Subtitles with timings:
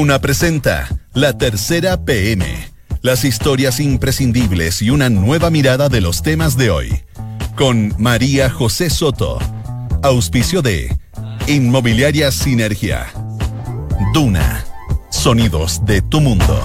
[0.00, 2.46] Duna presenta La Tercera PM.
[3.02, 7.02] Las historias imprescindibles y una nueva mirada de los temas de hoy.
[7.54, 9.38] Con María José Soto.
[10.02, 10.96] Auspicio de
[11.48, 13.08] Inmobiliaria Sinergia.
[14.14, 14.64] Duna.
[15.10, 16.64] Sonidos de tu mundo.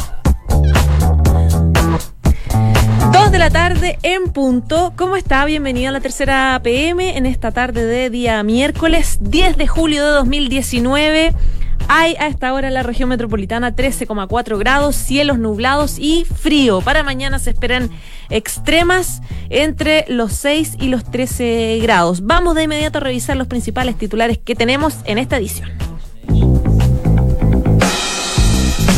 [3.12, 4.94] Dos de la tarde en punto.
[4.96, 5.44] ¿Cómo está?
[5.44, 10.12] Bienvenido a la tercera PM en esta tarde de día miércoles 10 de julio de
[10.12, 11.34] 2019.
[11.88, 16.82] Hay a esta hora en la región metropolitana 13,4 grados, cielos nublados y frío.
[16.82, 17.92] Para mañana se esperan
[18.30, 22.26] extremas entre los 6 y los 13 grados.
[22.26, 25.70] Vamos de inmediato a revisar los principales titulares que tenemos en esta edición.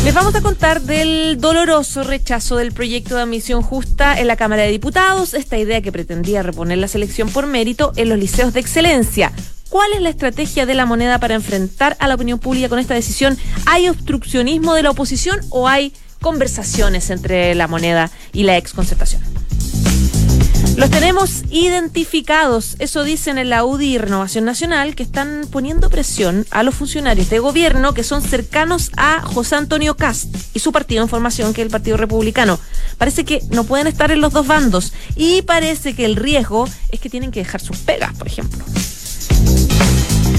[0.04, 4.62] Les vamos a contar del doloroso rechazo del proyecto de admisión justa en la Cámara
[4.62, 8.60] de Diputados, esta idea que pretendía reponer la selección por mérito en los liceos de
[8.60, 9.32] excelencia.
[9.68, 12.94] ¿Cuál es la estrategia de la moneda para enfrentar a la opinión pública con esta
[12.94, 13.36] decisión?
[13.66, 15.92] ¿Hay obstruccionismo de la oposición o hay
[16.22, 19.22] conversaciones entre la moneda y la exconcertación?
[20.76, 26.46] Los tenemos identificados, eso dicen en la UDI y Renovación Nacional, que están poniendo presión
[26.50, 31.02] a los funcionarios de gobierno que son cercanos a José Antonio Cast y su partido
[31.02, 32.58] en formación, que es el Partido Republicano.
[32.96, 37.00] Parece que no pueden estar en los dos bandos y parece que el riesgo es
[37.00, 38.64] que tienen que dejar sus pegas, por ejemplo.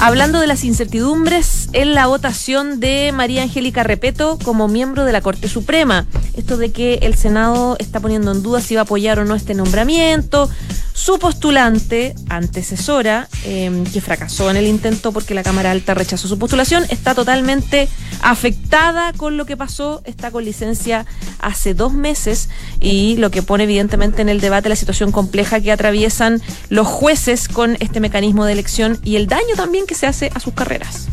[0.00, 5.20] Hablando de las incertidumbres en la votación de María Angélica Repeto como miembro de la
[5.20, 6.06] Corte Suprema.
[6.34, 9.34] Esto de que el Senado está poniendo en duda si va a apoyar o no
[9.34, 10.50] este nombramiento.
[10.94, 16.38] Su postulante, antecesora, em, que fracasó en el intento porque la Cámara Alta rechazó su
[16.38, 17.88] postulación, está totalmente
[18.20, 21.06] afectada con lo que pasó, está con licencia
[21.40, 25.72] hace dos meses y lo que pone evidentemente en el debate la situación compleja que
[25.72, 30.30] atraviesan los jueces con este mecanismo de elección y el daño también que se hace
[30.34, 31.08] a sus carreras.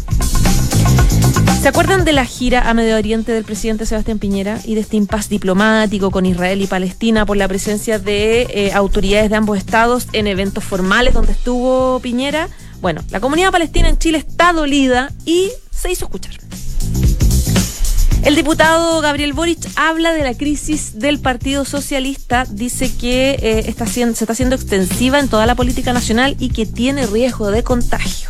[1.61, 4.95] ¿Se acuerdan de la gira a Medio Oriente del presidente Sebastián Piñera y de este
[4.95, 10.07] impas diplomático con Israel y Palestina por la presencia de eh, autoridades de ambos estados
[10.13, 12.47] en eventos formales donde estuvo Piñera?
[12.79, 16.39] Bueno, la comunidad palestina en Chile está dolida y se hizo escuchar.
[18.23, 23.85] El diputado Gabriel Boric habla de la crisis del Partido Socialista, dice que eh, está
[23.85, 28.29] se está haciendo extensiva en toda la política nacional y que tiene riesgo de contagio.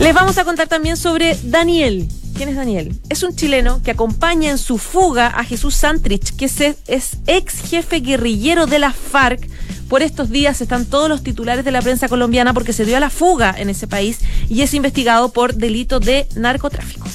[0.00, 2.08] Les vamos a contar también sobre Daniel.
[2.34, 2.98] ¿Quién es Daniel?
[3.10, 8.00] Es un chileno que acompaña en su fuga a Jesús Santrich, que es, ex jefe
[8.00, 9.46] guerrillero de la FARC.
[9.90, 13.00] Por estos días están todos los titulares de la prensa colombiana porque se dio a
[13.00, 17.06] la fuga en ese país y es investigado por delito de narcotráfico.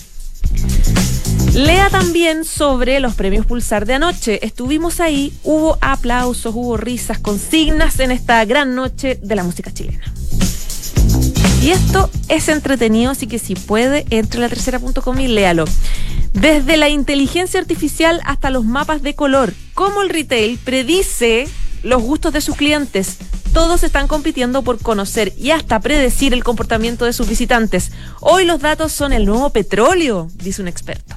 [1.56, 4.46] Lea también sobre los premios Pulsar de anoche.
[4.46, 10.04] Estuvimos ahí, hubo aplausos, hubo risas, consignas en esta gran noche de la música chilena.
[11.66, 15.66] Y esto es entretenido, así que si puede, entre la tercera.com y léalo.
[16.32, 21.48] Desde la inteligencia artificial hasta los mapas de color, cómo el retail predice
[21.82, 23.18] los gustos de sus clientes.
[23.52, 27.92] Todos están compitiendo por conocer y hasta predecir el comportamiento de sus visitantes.
[28.20, 31.16] Hoy los datos son el nuevo petróleo, dice un experto.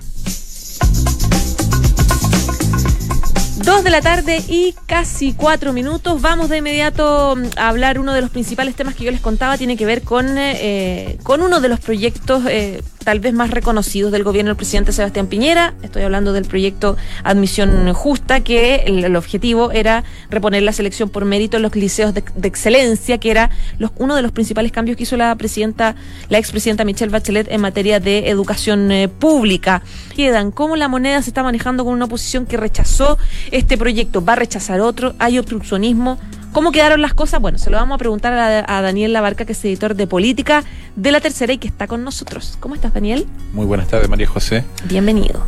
[3.68, 6.22] Dos de la tarde y casi cuatro minutos.
[6.22, 7.98] Vamos de inmediato mm, a hablar.
[7.98, 11.42] Uno de los principales temas que yo les contaba tiene que ver con, eh, con
[11.42, 15.74] uno de los proyectos eh, tal vez más reconocidos del gobierno del presidente Sebastián Piñera.
[15.82, 21.56] Estoy hablando del proyecto Admisión Justa, que el, objetivo era reponer la selección por mérito
[21.56, 25.16] en los liceos de, excelencia, que era los, uno de los principales cambios que hizo
[25.16, 25.96] la presidenta,
[26.28, 29.82] la expresidenta Michelle Bachelet en materia de educación eh, pública.
[30.14, 33.18] Quedan cómo la moneda se está manejando con una oposición que rechazó
[33.50, 36.18] este proyecto va a rechazar otro, hay obstruccionismo.
[36.52, 37.40] ¿Cómo quedaron las cosas?
[37.40, 40.64] Bueno, se lo vamos a preguntar a, Daniel Labarca, que es editor de política
[40.96, 42.56] de la tercera y que está con nosotros.
[42.58, 43.26] ¿Cómo estás, Daniel?
[43.52, 44.64] Muy buenas tardes, María José.
[44.84, 45.44] Bienvenido.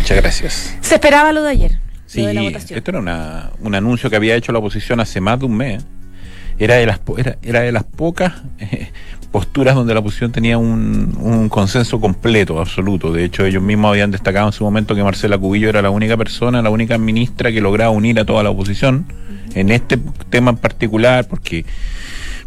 [0.00, 0.76] Muchas gracias.
[0.80, 1.78] Se esperaba lo de ayer.
[2.06, 2.26] Sí,
[2.70, 5.82] esto era un anuncio que había hecho la oposición hace más de un mes.
[6.58, 7.00] Era de las,
[7.42, 8.90] era, de las pocas eh,
[9.30, 13.12] posturas donde la oposición tenía un, consenso completo, absoluto.
[13.12, 16.16] De hecho, ellos mismos habían destacado en su momento que Marcela Cubillo era la única
[16.18, 19.06] persona, la única ministra que lograba unir a toda la oposición
[19.54, 19.98] en este
[20.28, 21.64] tema en particular, porque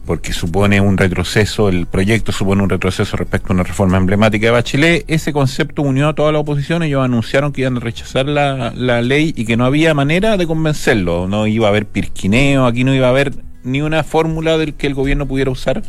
[0.06, 4.52] porque supone un retroceso, el proyecto supone un retroceso respecto a una reforma emblemática de
[4.52, 5.06] Bachelet.
[5.08, 9.02] Ese concepto unió a toda la oposición, ellos anunciaron que iban a rechazar la, la
[9.02, 12.94] ley y que no había manera de convencerlo, no iba a haber pirquineo, aquí no
[12.94, 15.82] iba a haber ni una fórmula del que el gobierno pudiera usar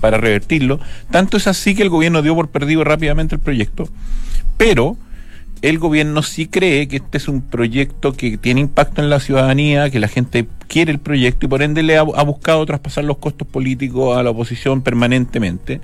[0.00, 0.80] para revertirlo.
[1.10, 3.88] Tanto es así que el gobierno dio por perdido rápidamente el proyecto,
[4.56, 4.96] pero
[5.62, 9.90] el gobierno sí cree que este es un proyecto que tiene impacto en la ciudadanía,
[9.90, 13.18] que la gente quiere el proyecto y por ende le ha, ha buscado traspasar los
[13.18, 15.80] costos políticos a la oposición permanentemente.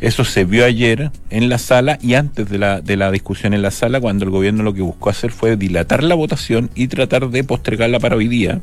[0.00, 3.60] Eso se vio ayer en la sala y antes de la, de la discusión en
[3.60, 7.28] la sala, cuando el gobierno lo que buscó hacer fue dilatar la votación y tratar
[7.28, 8.60] de postergarla para hoy día.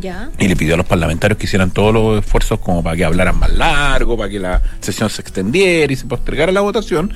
[0.00, 0.30] Ya.
[0.38, 3.38] Y le pidió a los parlamentarios que hicieran todos los esfuerzos como para que hablaran
[3.38, 7.12] más largo, para que la sesión se extendiera y se postergara la votación,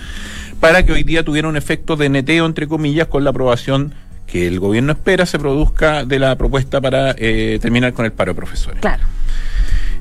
[0.60, 3.94] para que hoy día tuviera un efecto de neteo, entre comillas, con la aprobación
[4.26, 8.32] que el gobierno espera se produzca de la propuesta para eh, terminar con el paro
[8.32, 8.80] de profesores.
[8.80, 9.02] Claro.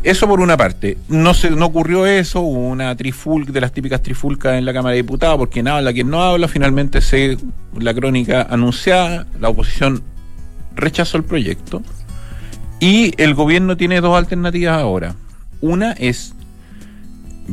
[0.03, 0.97] Eso por una parte.
[1.07, 4.91] No se, no ocurrió eso, hubo una trifulca de las típicas trifulcas en la Cámara
[4.91, 7.37] de Diputados, por quien habla, quien no habla, finalmente se
[7.79, 10.03] la crónica anunciada, la oposición
[10.75, 11.81] rechazó el proyecto
[12.79, 15.15] y el gobierno tiene dos alternativas ahora.
[15.61, 16.33] Una es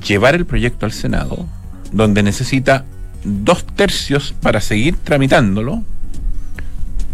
[0.06, 1.46] llevar el proyecto al Senado,
[1.92, 2.84] donde necesita
[3.24, 5.82] dos tercios para seguir tramitándolo,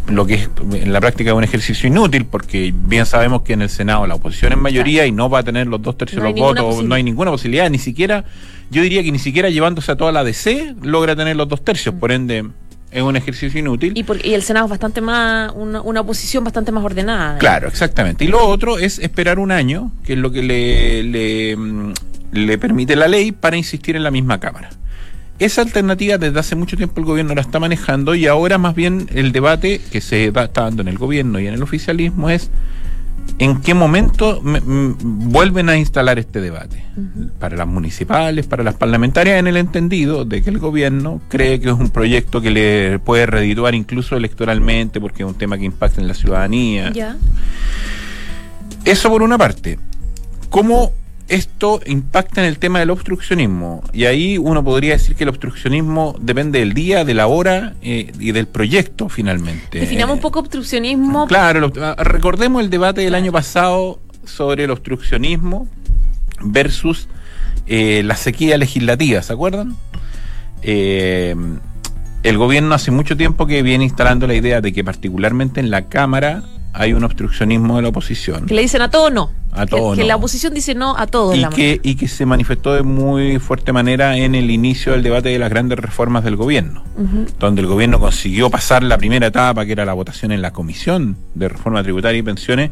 [0.08, 3.68] lo que es en la práctica un ejercicio inútil, porque bien sabemos que en el
[3.68, 6.38] Senado la oposición es mayoría y no va a tener los dos tercios de los
[6.38, 8.24] votos, no hay ninguna posibilidad, ni siquiera,
[8.70, 11.94] yo diría que ni siquiera llevándose a toda la DC logra tener los dos tercios,
[11.94, 12.44] por ende
[12.90, 13.92] es un ejercicio inútil.
[13.94, 17.38] Y, por- y el Senado es bastante más, una, una oposición bastante más ordenada.
[17.38, 18.24] Claro, exactamente.
[18.24, 21.92] Y lo otro es esperar un año, que es lo que le, le, mm,
[22.32, 24.70] le permite la ley para insistir en la misma Cámara.
[25.40, 29.08] Esa alternativa desde hace mucho tiempo el gobierno la está manejando y ahora más bien
[29.14, 32.50] el debate que se da- está dando en el gobierno y en el oficialismo es
[33.38, 36.84] en qué momento me- vuelven a instalar este debate.
[37.38, 41.68] Para las municipales, para las parlamentarias, en el entendido de que el gobierno cree que
[41.70, 46.02] es un proyecto que le puede redituar incluso electoralmente porque es un tema que impacta
[46.02, 46.90] en la ciudadanía.
[48.84, 49.78] Eso por una parte.
[50.50, 50.92] ¿Cómo
[51.30, 53.82] esto impacta en el tema del obstruccionismo?
[53.92, 58.12] Y ahí uno podría decir que el obstruccionismo depende del día, de la hora eh,
[58.18, 59.78] y del proyecto finalmente.
[59.78, 61.26] Definamos un poco obstruccionismo.
[61.26, 65.68] Claro, el ah, recordemos el debate del año pasado sobre el obstruccionismo
[66.42, 67.08] versus
[67.66, 69.76] eh, la sequía legislativa, ¿se acuerdan?
[70.62, 71.36] Eh,
[72.22, 75.88] el gobierno hace mucho tiempo que viene instalando la idea de que particularmente en la
[75.88, 76.42] Cámara
[76.72, 78.46] hay un obstruccionismo de la oposición.
[78.46, 79.30] Que le dicen a todo no.
[79.52, 80.06] A Que- todo que, no.
[80.06, 81.34] la oposición dice no a todo.
[81.34, 85.02] y la que, y que se manifestó de muy fuerte manera en el inicio del
[85.02, 86.84] debate de las grandes reformas del gobierno,
[87.40, 91.16] donde el gobierno consiguió pasar la primera etapa, que era la votación en la Comisión
[91.34, 92.70] de Reforma Tributaria y Pensiones,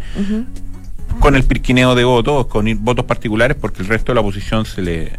[1.21, 4.83] con el pirquineo de votos, con votos particulares, porque el resto de la oposición se
[4.83, 5.13] le,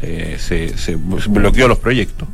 [0.00, 2.26] se, le- se- se bloqueó los proyectos.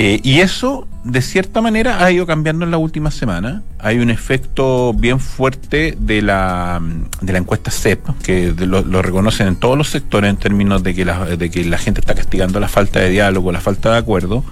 [0.00, 3.64] Eh, y eso, de cierta manera, ha ido cambiando en la última semana.
[3.80, 6.80] Hay un efecto bien fuerte de la,
[7.20, 10.94] de la encuesta CEP, que lo, lo reconocen en todos los sectores en términos de
[10.94, 13.98] que, la, de que la gente está castigando la falta de diálogo, la falta de
[13.98, 14.44] acuerdo.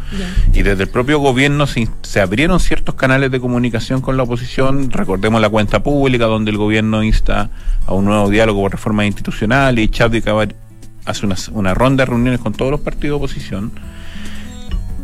[0.53, 4.91] Y desde el propio gobierno se, se abrieron ciertos canales de comunicación con la oposición.
[4.91, 7.51] Recordemos la cuenta pública, donde el gobierno insta
[7.87, 10.25] a un nuevo diálogo por reformas institucionales y Chávez
[11.05, 13.96] hace una, una ronda de reuniones con todos los partidos de oposición.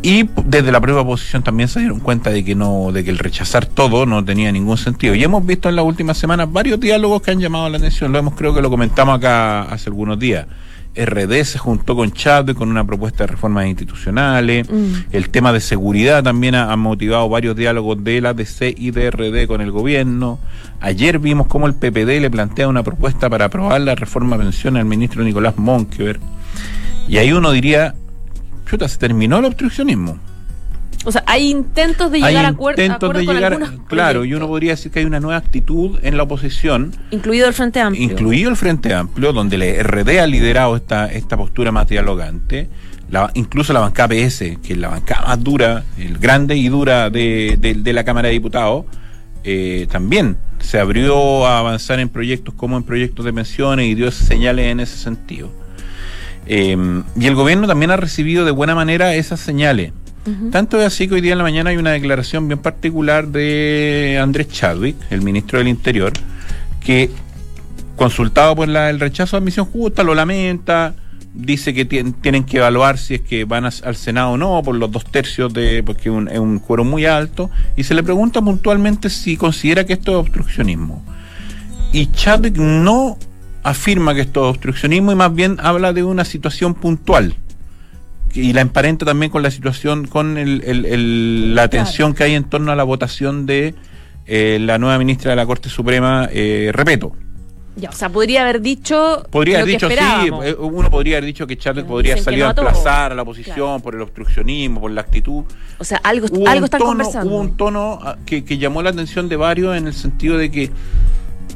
[0.02, 3.18] Y desde la propia oposición también se dieron cuenta de que no, de que el
[3.18, 5.14] rechazar todo no tenía ningún sentido.
[5.14, 8.10] Y hemos visto en las últimas semanas varios diálogos que han llamado la atención.
[8.10, 10.46] Lo hemos creo que lo comentamos acá hace algunos días.
[10.94, 14.68] RD se juntó con Chávez con una propuesta de reformas institucionales.
[14.68, 14.92] Mm.
[15.12, 19.10] El tema de seguridad también ha, ha motivado varios diálogos de la DC y de
[19.10, 20.38] RD con el gobierno.
[20.80, 24.80] Ayer vimos cómo el PPD le plantea una propuesta para aprobar la reforma de pensiones
[24.80, 26.18] al ministro Nicolás Monkever.
[27.08, 27.94] Y ahí uno diría,
[28.72, 30.18] chuta, se terminó el obstruccionismo.
[31.04, 33.86] O sea, hay intentos de Hay llegar a acuer- a intentos acuerdos de con llegar,
[33.88, 37.54] claro, y uno podría decir que hay una nueva actitud en la oposición, incluido el
[37.54, 38.04] Frente Amplio.
[38.04, 42.68] incluido el Frente Amplio, donde el RD ha liderado esta, esta postura más dialogante,
[43.10, 47.10] la- incluso la bancada PS, que es la bancada más dura, el grande y dura
[47.10, 48.84] de, de- de la Cámara de Diputados,
[49.44, 54.08] eh, también se abrió a avanzar en proyectos como en proyectos de pensiones y dio
[54.12, 55.50] señales en ese sentido.
[56.46, 56.76] Eh,
[57.18, 59.92] y el gobierno también ha recibido de buena manera esas señales.
[60.52, 64.20] Tanto es así que hoy día en la mañana hay una declaración bien particular de
[64.22, 66.12] Andrés Chadwick, el ministro del Interior,
[66.80, 67.10] que
[67.96, 70.94] consultado por la- el rechazo de admisión justa, lo lamenta,
[71.34, 74.62] dice que tien- tienen que evaluar si es que van a- al Senado o no,
[74.62, 78.02] por los dos tercios de, porque un- es un quórum muy alto, y se le
[78.04, 81.04] pregunta puntualmente si considera que esto es obstruccionismo.
[81.92, 83.18] Y Chadwick no
[83.62, 87.34] afirma que esto es obstruccionismo y más bien habla de una situación puntual
[88.34, 92.34] y la emparenta también con la situación, con el- el- el- la tensión que hay
[92.34, 93.74] en torno a la votación de
[94.26, 97.12] eh, la nueva ministra de la Corte Suprema, eh, Repeto.
[97.74, 99.24] Ya, o sea, podría haber dicho.
[99.30, 99.96] Podría haber dicho, sí,
[100.44, 103.22] eh, uno podría haber dicho que Pero podría dicen salir no a emplazar a la
[103.22, 103.80] oposición Claro.
[103.80, 105.44] por el obstruccionismo, por la actitud.
[105.78, 107.30] O sea, algo, Hubo algo están tono, conversando.
[107.30, 110.50] Hubo un tono ah, que, que llamó la atención de varios en el sentido de
[110.50, 110.70] que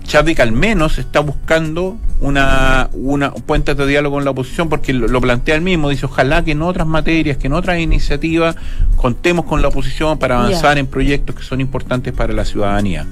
[0.04, 5.08] Chadwick al menos está buscando una, una puente de diálogo con la oposición porque lo,
[5.08, 8.54] lo plantea él mismo, dice ojalá que en otras materias, que en otras iniciativas
[8.96, 13.04] contemos con la oposición para avanzar en proyectos que son importantes para la ciudadanía.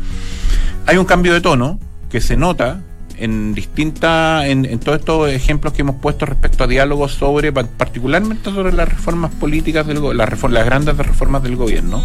[0.86, 1.78] Hay un cambio de tono
[2.10, 2.80] que se nota
[3.16, 7.64] en distintas, en, en todos estos ejemplos que hemos puesto respecto a diálogos sobre, pa-
[7.64, 12.02] particularmente sobre las reformas políticas del go- las, reform- las grandes reformas del gobierno,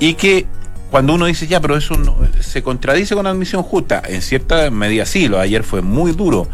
[0.00, 0.46] y que
[0.90, 5.04] cuando uno dice ya, pero eso no- se contradice con admisión justa, en cierta medida
[5.06, 6.48] sí, lo de ayer fue muy duro,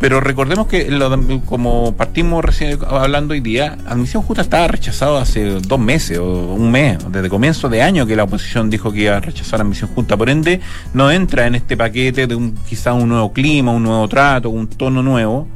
[0.00, 1.08] pero recordemos que lo
[1.46, 6.24] como partimos recién hablando hoy día, admisión justa estaba rechazado hace dos meses o
[6.54, 9.90] un mes, desde comienzo de año que la oposición dijo que iba a rechazar admisión
[9.94, 10.60] justa, por ende
[10.92, 14.66] no entra en este paquete de un quizá un nuevo clima, un nuevo trato, un
[14.66, 15.46] tono nuevo,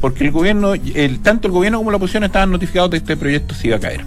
[0.00, 3.16] porque el gobierno, el, tanto el gobierno como la oposición estaban notificados de que este
[3.16, 4.04] proyecto se iba a caer.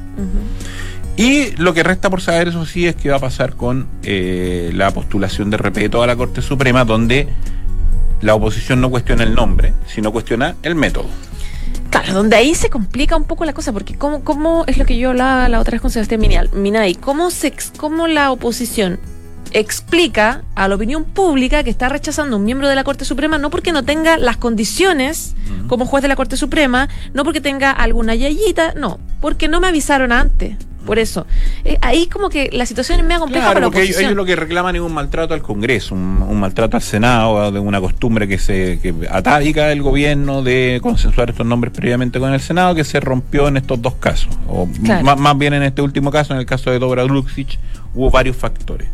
[1.16, 4.72] Y lo que resta por saber, eso sí, es qué va a pasar con eh,
[4.74, 7.28] la postulación de Repeto a la Corte Suprema, donde
[8.22, 11.06] la oposición no cuestiona el nombre, sino cuestiona el método.
[11.92, 14.98] Claro, donde ahí se complica un poco la cosa, porque cómo, cómo es lo que
[14.98, 16.22] yo hablaba la otra vez con Sebastián
[16.54, 19.00] Minay, cómo, se, cómo la oposición
[19.52, 23.52] explica a la opinión pública que está rechazando un miembro de la Corte Suprema no
[23.52, 25.36] porque no tenga las condiciones
[25.68, 29.68] como juez de la Corte Suprema, no porque tenga alguna yayita, no, porque no me
[29.68, 30.58] avisaron antes.
[30.86, 31.26] Por eso,
[31.64, 34.12] Eh, ahí como que la situación es media compleja Claro, para la porque ellos, oposición.
[34.12, 37.60] ellos lo que reclaman es un maltrato al Congreso, un, un maltrato al Senado, de
[37.60, 42.42] una costumbre que se que atávica del gobierno de consensuar estos nombres previamente con el
[42.42, 44.30] Senado, que se rompió en estos dos casos.
[44.48, 45.06] O Claro.
[45.06, 47.58] más, más bien en este último caso, en el caso de Dobra Luxic,
[47.94, 48.88] hubo varios factores.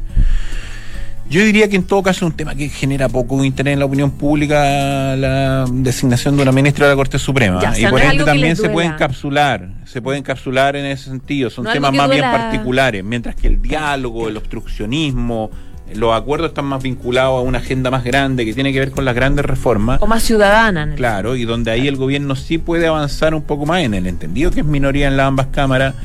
[1.30, 3.86] Yo diría que en todo caso es un tema que genera poco interés en la
[3.86, 7.62] opinión pública la designación de una ministra de la Corte Suprema.
[7.62, 11.52] Ya, y por ende también se puede encapsular, se puede encapsular en ese sentido.
[11.52, 15.52] Son No temas más bien particulares, mientras que el diálogo, el obstruccionismo,
[15.94, 19.06] los acuerdos están más vinculados a una agenda más grande que tiene que ver con
[19.06, 20.02] las grandes reformas.
[20.02, 20.94] o más ciudadana.
[20.96, 24.52] Claro, y donde ahí el gobierno sí puede avanzar un poco más en el entendido
[24.52, 25.96] que es minoría en las ambas cámaras,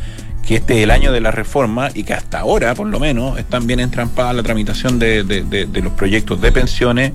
[0.47, 3.39] que este es el año de la reforma y que hasta ahora, por lo menos,
[3.39, 7.13] están bien entrampadas la tramitación de, de- de- de los proyectos de pensiones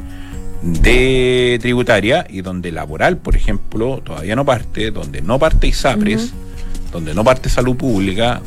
[0.62, 6.34] de tributaria y donde laboral, por ejemplo, todavía no parte, donde no parte ISAPRES,
[6.92, 8.42] donde no parte salud pública.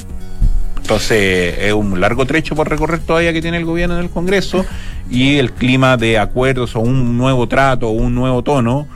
[0.76, 4.66] Entonces es un largo trecho por recorrer todavía que tiene el gobierno en el Congreso
[5.10, 8.88] y el clima de acuerdos o un nuevo trato o un nuevo tono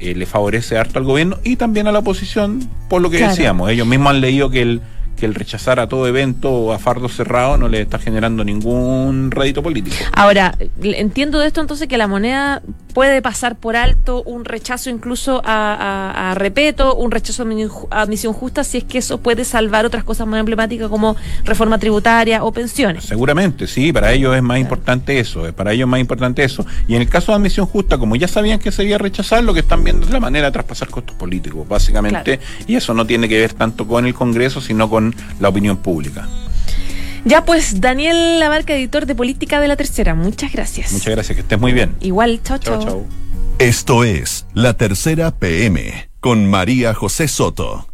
[0.00, 3.32] eh, le favorece harto al gobierno y también a la oposición por lo que Claro.
[3.32, 3.70] decíamos.
[3.70, 4.80] Ellos mismos han leído que el
[5.16, 9.62] que el rechazar a todo evento a fardo cerrado no le está generando ningún rédito
[9.62, 9.96] político.
[10.12, 12.62] Ahora, entiendo de esto entonces que la moneda
[12.94, 17.88] puede pasar por alto un rechazo incluso a, a- a Repeto, un rechazo a admi-
[17.90, 21.78] a admisión justa, si es que eso puede salvar otras cosas más emblemáticas como reforma
[21.78, 23.04] tributaria o pensiones.
[23.04, 26.64] Seguramente, sí, para ellos es más importante eso, para ellos es más importante eso.
[26.88, 29.42] Y en el caso de admisión justa, como ya sabían que se iba a rechazar,
[29.44, 33.04] lo que están viendo es la manera de traspasar costos políticos, básicamente, y eso no
[33.06, 36.28] tiene que ver tanto con el Congreso, sino con la opinión pública.
[37.24, 40.92] Ya pues, Daniel Labarca, editor de Política de la Tercera, muchas gracias.
[40.92, 41.94] Muchas gracias, que estés muy bien.
[42.00, 42.84] Igual, chao, Chao, chao.
[42.84, 43.06] chao.
[43.58, 47.86] Esto es La Tercera PM con María José Soto.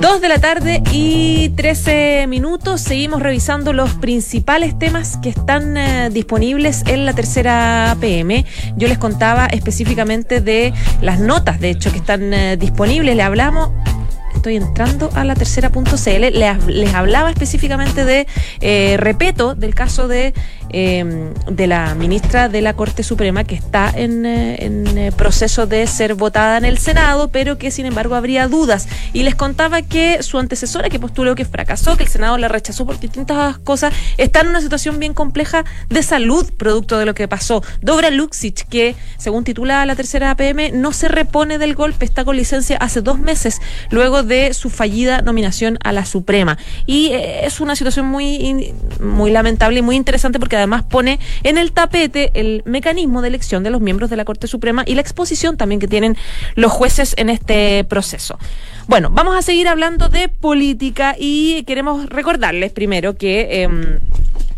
[0.00, 2.80] Dos de la tarde y 13 minutos.
[2.80, 8.44] Seguimos revisando los principales temas que están eh, disponibles en la tercera PM.
[8.76, 13.14] Yo les contaba específicamente de las notas, de hecho, que están eh, disponibles.
[13.14, 13.70] Le hablamos.
[14.42, 15.84] Estoy entrando a la tercera.cl.
[16.32, 18.26] Les, les hablaba específicamente de
[18.60, 20.34] eh, Repeto, del caso de,
[20.72, 25.86] eh, de la ministra de la Corte Suprema que está en, eh, eh, proceso de
[25.86, 28.88] ser votada en el Senado, pero que sin embargo habría dudas.
[29.12, 32.86] Y les contaba que su antecesora, que postuló que fracasó, que el Senado la rechazó
[32.86, 37.28] por distintas cosas, está en una situación bien compleja de salud, producto de lo que
[37.28, 37.62] pasó.
[37.80, 42.36] Dobra Luxic, que según titula la tercera PM, no se repone del golpe, está con
[42.36, 43.60] licencia hace dos meses,
[43.90, 46.58] luego de su fallida nominación a la Suprema.
[46.86, 51.58] Y eh, es una situación muy, muy lamentable y muy interesante porque además pone en
[51.58, 55.00] el tapete el mecanismo de elección de los miembros de la Corte Suprema y la
[55.00, 56.16] exposición también que tienen
[56.54, 58.38] los jueces en este proceso.
[58.86, 63.62] Bueno, vamos a seguir hablando de política y queremos recordarles primero que...
[63.62, 63.98] em,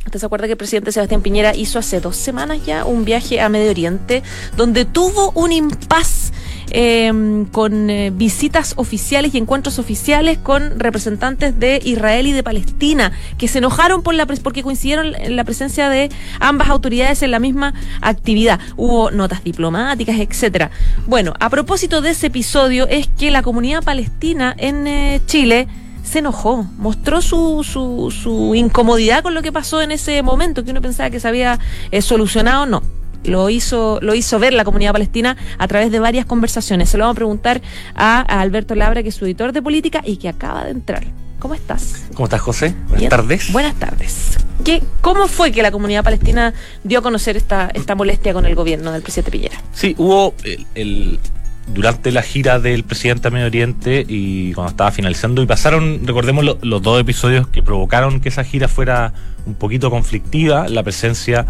[0.06, 3.40] ¿Usted se acuerda que el presidente Sebastián Piñera hizo hace dos semanas ya un viaje
[3.40, 4.22] a Medio Oriente
[4.54, 6.32] donde tuvo un impas
[6.70, 13.12] em, con eh, visitas oficiales y encuentros oficiales con representantes de Israel y de Palestina,
[13.38, 17.38] que se enojaron por la porque coincidieron en la presencia de ambas autoridades en la
[17.38, 18.58] misma actividad.
[18.76, 20.70] Hubo notas diplomáticas, etcétera.
[21.06, 25.68] Bueno, a propósito de ese episodio, es que la comunidad palestina en eh, Chile
[26.02, 30.70] se enojó, mostró su, su, su, incomodidad con lo que pasó en ese momento, que
[30.70, 31.58] uno pensaba que se había
[31.90, 32.82] eh, solucionado, no.
[33.24, 36.90] Lo hizo, lo hizo ver la comunidad palestina a través de varias conversaciones.
[36.90, 37.62] Se lo vamos a preguntar
[37.94, 41.04] a, Alberto Labra, que es su editor de política y que acaba de entrar.
[41.38, 42.06] ¿Cómo estás?
[42.14, 42.74] ¿Cómo estás, José?
[42.88, 43.52] Buenas tardes.
[43.52, 44.38] Buenas tardes.
[44.64, 46.54] ¿Qué, ¿Cómo fue que la comunidad palestina
[46.84, 49.60] dio a conocer esta, esta molestia con el gobierno del presidente Piñera?
[49.72, 50.34] Sí, hubo
[50.74, 51.18] el
[51.66, 56.44] durante la gira del presidente a Medio Oriente y cuando estaba finalizando y pasaron, recordemos
[56.60, 59.12] los dos episodios que provocaron que esa gira fuera
[59.46, 61.46] un poquito conflictiva, la presencia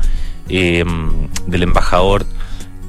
[0.49, 2.27] em, del embajador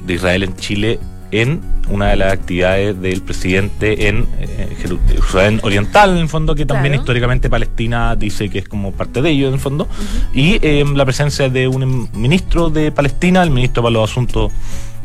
[0.06, 0.98] de Israel en Chile
[1.30, 6.66] en una de las actividades del presidente en eh, Jerusalén Oriental, en el fondo, que
[6.66, 9.88] también históricamente Palestina dice que es como parte de ello, en el fondo,
[10.32, 14.52] y em, la presencia de un ministro de Palestina, el ministro para los Asuntos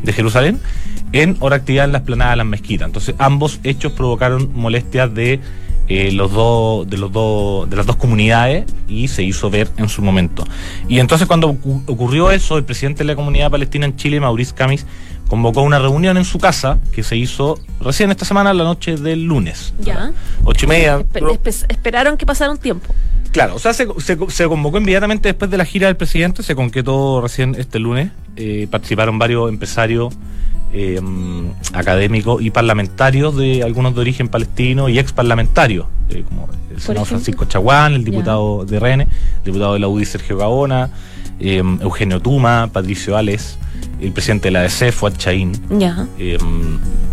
[0.02, 0.60] de Jerusalén,
[1.12, 2.86] en hora actividad en la esplanada de las mezquitas.
[2.86, 5.40] Entonces, ambos hechos provocaron molestias de
[5.94, 9.88] eh, los dos, de los dos, de las dos comunidades y se hizo ver en
[9.88, 10.44] su momento.
[10.88, 11.48] Y entonces cuando
[11.86, 14.86] ocurrió eso, el presidente de la comunidad palestina en Chile, Maurice Camis,
[15.28, 19.24] convocó una reunión en su casa que se hizo recién esta semana, la noche del
[19.24, 19.74] lunes.
[19.80, 20.12] Ya.
[20.44, 21.04] Ocho y media.
[21.68, 22.94] esperaron que pasara un tiempo.
[23.30, 27.22] Claro, o sea, se, se, convocó inmediatamente después de la gira del presidente, se concretó
[27.22, 30.14] recién este lunes, eh, participaron varios empresarios
[30.72, 31.00] eh,
[31.74, 37.06] académicos y parlamentarios de algunos de origen palestino y ex parlamentarios, eh, como el senador
[37.06, 39.06] Francisco Chaguán, el diputado de Rene,
[39.38, 40.90] el diputado de la UDI Sergio Gaona,
[41.40, 43.58] eh, Eugenio Tuma, Patricio Ales,
[44.02, 45.52] el presidente de la ADC, Fuad Chaín,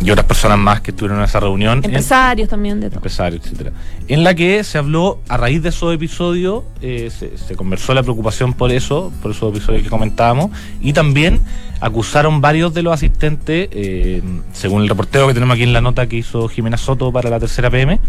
[0.01, 1.81] y otras personas más que estuvieron en esa reunión.
[1.83, 2.97] Empresarios también de todo.
[2.97, 3.71] Empresarios, etcétera.
[4.07, 8.53] En la que se habló, a raíz de esos episodios, se, se, conversó la preocupación
[8.53, 11.41] por eso, por esos episodios que comentábamos, y también
[11.81, 14.21] acusaron varios de los asistentes, eh,
[14.53, 17.39] según el reporteo que tenemos aquí en la nota que hizo Jimena Soto para la
[17.39, 17.99] tercera PM,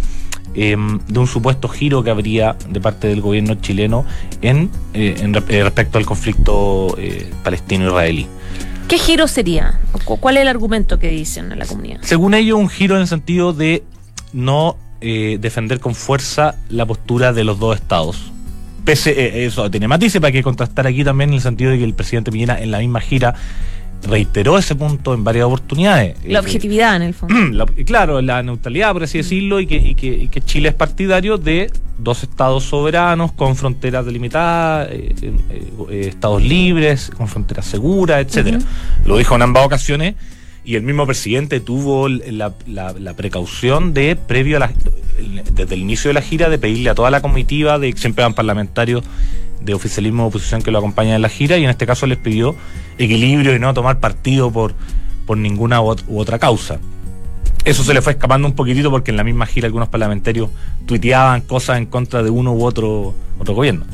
[0.54, 4.04] eh, de un supuesto giro que habría de parte del gobierno chileno
[4.42, 5.16] en, eh,
[5.62, 6.96] respecto al conflicto
[7.44, 8.26] palestino-israelí.
[8.90, 9.78] ¿Qué giro sería?
[10.04, 12.00] ¿Cuál es el argumento que dicen en la comunidad?
[12.02, 13.84] Según ellos, un giro en el sentido de
[14.32, 18.32] no defender con fuerza la postura de los dos estados
[18.84, 21.84] pese eh, eso tiene matices para que contrastar aquí también en el sentido de que
[21.84, 23.34] el presidente Piñera en la misma gira
[24.02, 26.16] reiteró ese punto en varias oportunidades.
[26.24, 27.66] La eh, objetividad, en el fondo.
[27.86, 32.22] claro, la neutralidad, por así decirlo, y que, y, que, Chile es partidario de dos
[32.22, 35.32] estados soberanos con fronteras delimitadas, eh,
[35.90, 38.58] estados libres, con fronteras seguras, etcétera.
[39.04, 40.14] Lo dijo en ambas ocasiones
[40.64, 42.52] y el mismo presidente tuvo la,
[43.16, 44.72] precaución de, previo a la,
[45.52, 48.34] desde el inicio de la gira, de pedirle a toda la comitiva, de siempre eran
[48.34, 49.02] parlamentarios
[49.60, 52.18] de oficialismo de oposición que lo acompañan en la gira, y en este caso les
[52.18, 52.54] pidió
[52.98, 54.74] equilibrio y no tomar partido por,
[55.26, 56.78] por ninguna u otra causa.
[57.64, 60.48] Eso se le fue escapando un poquitito porque en la misma gira algunos parlamentarios
[60.86, 63.84] tuiteaban cosas en contra de uno u otro, otro gobierno.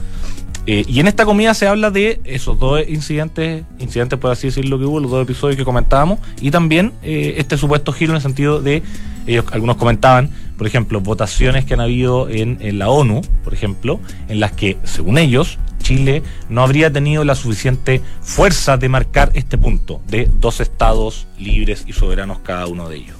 [0.68, 4.78] Eh, y en esta comida se habla de esos dos incidentes, incidentes por así decirlo
[4.78, 8.22] que hubo, los dos episodios que comentábamos, y también eh, este supuesto giro en el
[8.22, 8.82] sentido de,
[9.26, 14.40] ellos algunos comentaban, por ejemplo, votaciones que han habido en, la ONU, por ejemplo, en
[14.40, 20.00] las que, según ellos, Chile no habría tenido la suficiente fuerza de marcar este punto
[20.08, 23.16] de dos estados libres y soberanos cada uno de ellos.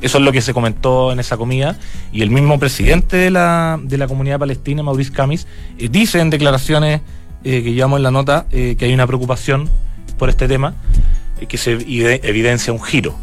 [0.00, 1.78] Eso es lo que se comentó en esa comida
[2.12, 5.46] y el mismo presidente de la, de la comunidad palestina, Maurice Camis,
[5.78, 7.00] eh, dice en declaraciones
[7.42, 9.68] eh, que llevamos en la nota eh, que hay una preocupación
[10.18, 10.74] por este tema,
[11.48, 13.16] que se evidencia un giro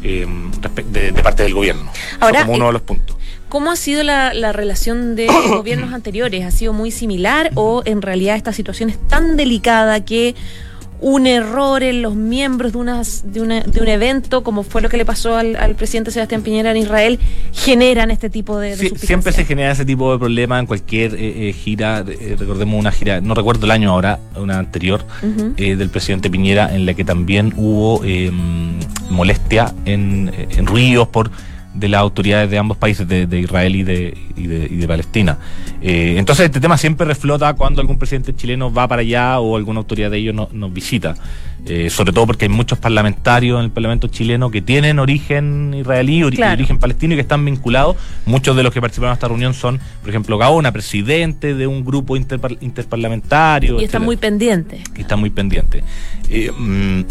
[0.00, 1.90] de, parte del gobierno.
[2.20, 3.16] Ahora, como uno de los puntos.
[3.48, 6.44] ¿Cómo ha sido la, la relación de gobiernos anteriores?
[6.44, 10.34] ¿Ha sido muy similar o en realidad esta situación es tan delicada que
[11.00, 14.88] un error en los miembros de, unas, de, una, de un evento, como fue lo
[14.88, 17.18] que le pasó al, presidente Sebastián Piñera en Israel,
[17.52, 21.52] generan este tipo de, Siempre se genera ese tipo de problema en cualquier eh, eh,
[21.52, 22.04] gira.
[22.06, 25.04] Eh, recordemos una gira, no recuerdo el año ahora, una anterior,
[25.56, 31.30] del presidente Piñera, en la que también hubo em, molestia en, en ríos por
[31.74, 35.38] de las autoridades de ambos países, de, Israel y de, y de, Palestina.
[35.80, 39.78] Eh, entonces este tema siempre reflota cuando algún presidente chileno va para allá o alguna
[39.78, 41.14] autoridad de ellos nos visita.
[41.66, 46.22] Eh, sobre todo porque hay muchos parlamentarios en el Parlamento chileno que tienen origen israelí,
[46.22, 47.96] origen palestino y que están vinculados.
[48.24, 51.84] Muchos de los que participaron en esta reunión son, por ejemplo, Gaona, presidente de un
[51.84, 53.80] grupo interparlamentario.
[53.80, 54.80] Y están muy pendientes.
[54.96, 55.84] Y están muy pendientes.
[56.30, 57.02] Eh, mm,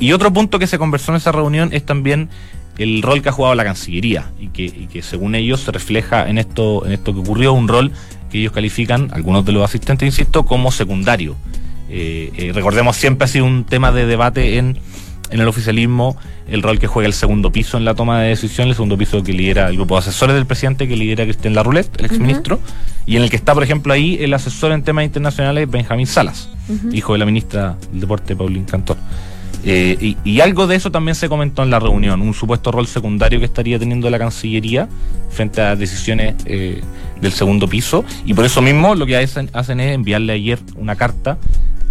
[0.00, 2.28] y otro punto que se conversó en esa reunión es también
[2.78, 6.28] el rol que ha jugado la Cancillería y que, y que según ellos se refleja
[6.28, 7.92] en esto, en esto que ocurrió, un rol
[8.30, 11.36] que ellos califican, algunos de los asistentes, insisto, como secundario.
[11.88, 14.78] Eh, eh, recordemos, siempre ha sido un tema de debate en,
[15.30, 16.16] en el oficialismo
[16.48, 19.22] el rol que juega el segundo piso en la toma de decisiones, el segundo piso
[19.22, 22.60] que lidera el grupo de asesores del presidente, que lidera Cristian Larroulet, el exministro,
[23.06, 26.50] y en el que está, por ejemplo, ahí el asesor en temas internacionales, Benjamín Salas,
[26.92, 28.96] hijo de la ministra del Deporte, Paulín Cantor.
[29.64, 32.86] Eh, y, y algo de eso también se comentó en la reunión, un supuesto rol
[32.86, 34.88] secundario que estaría teniendo la Cancillería
[35.30, 36.82] frente a decisiones eh,
[37.20, 38.04] del segundo piso.
[38.26, 41.38] Y por eso mismo lo que hacen, hacen es enviarle ayer una carta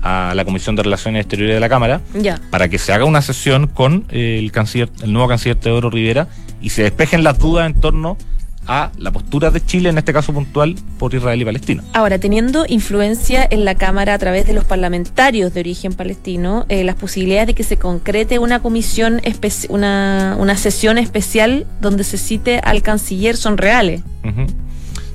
[0.03, 2.39] a la Comisión de Relaciones Exteriores de la Cámara Ya.
[2.51, 6.27] para que se haga una sesión con el canciller, el nuevo canciller Teodoro Rivera
[6.61, 8.17] y se despejen las dudas en torno
[8.67, 11.83] a la postura de Chile, en este caso puntual, por Israel y Palestina.
[11.93, 16.83] Ahora, teniendo influencia en la Cámara a través de los parlamentarios de origen palestino, eh,
[16.83, 19.21] las posibilidades de que se concrete una comisión,
[19.69, 24.01] una, una sesión especial donde se cite al canciller son reales.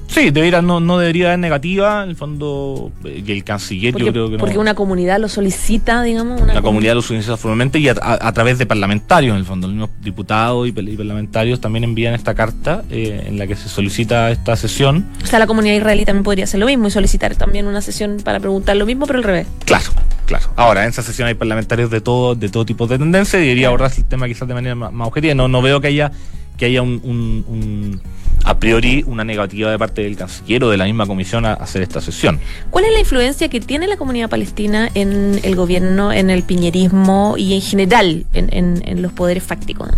[0.08, 4.06] Sí, debería, no, no debería haber negativa, en el fondo, eh, que el canciller Porque,
[4.06, 4.38] yo creo que no.
[4.38, 6.40] porque una comunidad lo solicita, digamos.
[6.40, 9.38] Una la com- comunidad lo solicita formalmente y a, a- a través de parlamentarios, en
[9.38, 13.54] el fondo, los mismos diputados y, parlamentarios también envían esta carta eh, en la que
[13.54, 15.06] se solicita esta sesión.
[15.22, 18.16] O sea, la comunidad israelí también podría hacer lo mismo y solicitar también una sesión
[18.24, 19.46] para preguntar lo mismo, pero al revés.
[19.66, 19.84] Claro,
[20.24, 20.46] claro.
[20.56, 23.64] Ahora, en esa sesión hay parlamentarios de todo, de todo tipo de tendencia y debería
[23.64, 23.74] Claro.
[23.74, 25.34] abordarse el tema quizás de manera más, más objetiva.
[25.34, 26.10] No, no veo que haya,
[26.56, 28.00] que haya un, un- un-
[28.48, 31.82] a priori una negativa de parte del canciller o de la misma comisión a hacer
[31.82, 32.40] esta sesión.
[32.70, 37.34] ¿Cuál es la influencia que tiene la comunidad palestina en el gobierno, en el piñerismo
[37.36, 39.88] y en general en, en- en los poderes fácticos?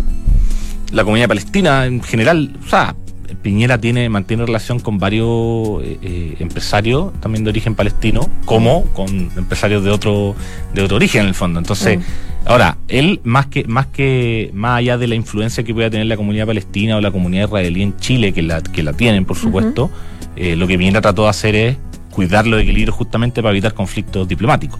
[0.91, 2.93] la comunidad palestina en general, o sea,
[3.41, 9.09] Piñera tiene, mantiene relación con varios eh, eh, empresarios también de origen palestino, como con
[9.35, 10.35] empresarios de otro,
[10.73, 11.59] de otro origen en el fondo.
[11.59, 12.01] Entonces, Mm.
[12.45, 16.17] ahora, él más que, más que, más allá de la influencia que pueda tener la
[16.17, 19.89] comunidad palestina o la comunidad israelí en Chile, que la, que la tienen, por supuesto,
[20.35, 21.77] eh, lo que Piñera trató de hacer es
[22.11, 24.79] cuidar los equilibrios justamente para evitar conflictos diplomáticos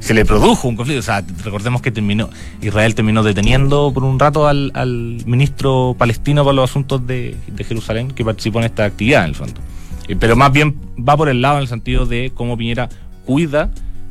[0.00, 0.98] se le produjo un conflicto.
[1.00, 2.28] O sea, recordemos que terminó,
[2.60, 7.64] Israel terminó deteniendo por un rato al, al ministro palestino para los asuntos de, de
[7.64, 9.60] Jerusalén que participó en esta actividad, en el fondo.
[10.08, 12.88] Eh, pero más bien va por el lado en el sentido de cómo Piñera
[13.24, 13.70] cuida,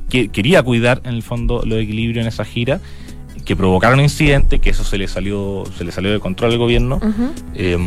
[0.09, 2.79] que quería cuidar en el fondo los equilibrios en esa gira
[3.43, 6.99] que provocaron incidentes, que eso se le salió, se le salió de control al gobierno.
[7.55, 7.77] Eh,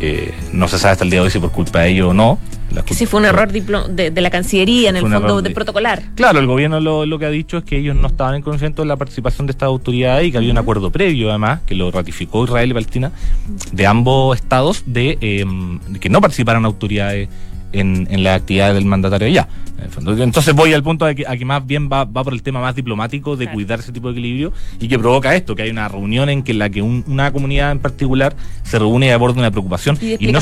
[0.00, 2.14] eh, no se sabe hasta el día de hoy si por culpa de ellos o
[2.14, 2.38] no.
[2.84, 6.02] Que si fue un error de, de la Cancillería, en el fondo, de de- protocolar.
[6.14, 8.82] Claro, el gobierno lo, lo que ha dicho es que ellos no estaban en conocimiento
[8.82, 11.90] de la participación de estas autoridades y que había un acuerdo previo, además, que lo
[11.90, 13.12] ratificó Israel y Palestina,
[13.72, 15.44] de ambos estados, de, eh,
[15.88, 17.28] de que no participaran autoridades
[17.72, 19.48] en, en las actividades del mandatario allá.
[20.18, 22.74] Entonces voy al punto de que aquí más bien va, va por el tema más
[22.74, 23.54] diplomático de Claro.
[23.56, 26.54] cuidar ese tipo de equilibrio y que provoca esto, que hay una reunión en que
[26.54, 29.98] la que un- una comunidad en particular se reúne y aborda una preocupación.
[30.00, 30.38] Y de no-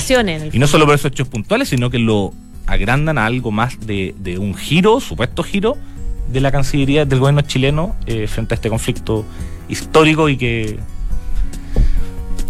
[0.53, 2.33] y no solo por esos hechos puntuales, sino que lo
[2.67, 5.77] agrandan a algo más de, de un giro, supuesto giro,
[6.33, 9.25] de la Cancillería del gobierno chileno eh, frente a este conflicto
[9.69, 10.79] histórico y que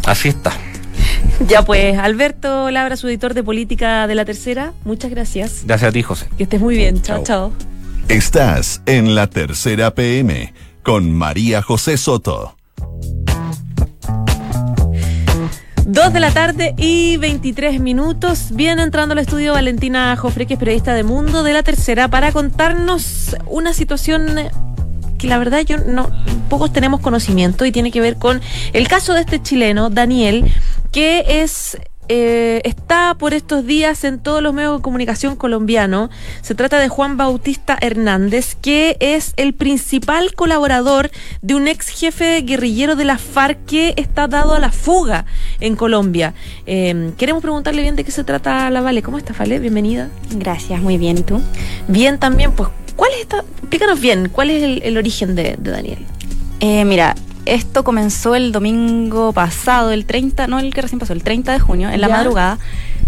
[0.06, 0.52] así está.
[1.48, 5.62] Ya pues, Alberto Labra, su editor de política de la tercera, muchas gracias.
[5.64, 6.26] Gracias a ti, José.
[6.36, 7.02] Que estés muy bien.
[7.02, 7.52] Chao, Chao.
[8.08, 12.56] Estás en la tercera PM con María José Soto.
[15.86, 18.48] Dos de la tarde y 23 minutos.
[18.52, 22.32] Viene entrando al estudio Valentina Jofre, que es periodista de Mundo de la Tercera, para
[22.32, 24.36] contarnos una situación
[25.18, 26.10] que la verdad yo no
[26.48, 28.40] pocos tenemos conocimiento y tiene que ver con
[28.72, 30.52] el caso de este chileno, Daniel,
[30.94, 31.76] que es
[32.08, 36.08] eh, está por estos días en todos los medios de comunicación colombiano.
[36.40, 41.10] Se trata de Juan Bautista Hernández, que es el principal colaborador
[41.42, 45.24] de un ex jefe guerrillero de la FARC que está dado a la fuga
[45.58, 46.32] en Colombia.
[46.64, 49.02] Eh, queremos preguntarle bien de qué se trata la Vale.
[49.02, 49.58] ¿Cómo estás, Vale?
[49.58, 50.10] Bienvenida.
[50.30, 51.18] Gracias, muy bien.
[51.18, 51.40] ¿Y tú?
[51.88, 53.38] Bien también, pues, ¿cuál es esta?
[53.62, 56.06] Explícanos bien, ¿cuál es el, el origen de, de Daniel?
[56.60, 61.22] Eh, mira, esto comenzó el domingo pasado, el 30, no el que recién pasó, el
[61.22, 62.16] 30 de junio, en la Ya.
[62.16, 62.58] madrugada.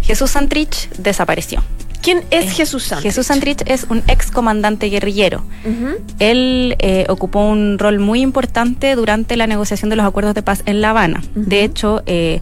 [0.02, 1.62] Jesús Santrich desapareció.
[2.02, 3.02] ¿Quién es Eh, Jesús Santos?
[3.02, 5.42] Jesús Santrich es un ex comandante guerrillero.
[6.18, 10.62] Él eh, ocupó un rol muy importante durante la negociación de los acuerdos de paz
[10.66, 11.22] en La Habana.
[11.34, 12.40] De hecho, eh,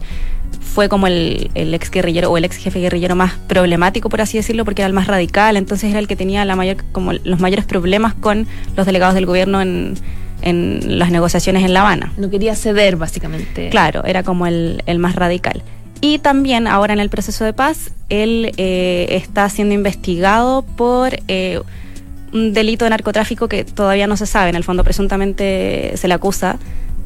[0.61, 4.37] fue como el, el ex guerrillero o el ex jefe guerrillero más problemático, por así
[4.37, 5.57] decirlo, porque era el más radical.
[5.57, 9.25] Entonces era el que tenía la mayor, como los mayores problemas con los delegados del
[9.25, 9.95] gobierno en,
[10.41, 12.13] en las negociaciones en La Habana.
[12.17, 13.69] No quería ceder, básicamente.
[13.69, 15.63] Claro, era como el, el más radical.
[16.01, 21.61] Y también ahora en el proceso de paz, él eh, está siendo investigado por eh,
[22.33, 24.49] un delito de narcotráfico que todavía no se sabe.
[24.49, 26.57] En el fondo, presuntamente se le acusa